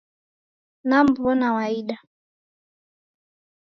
[0.89, 1.95] Namw'ona waida.